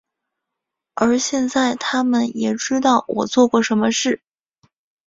[0.95, 4.23] 而现在他们也知道我做过什么事。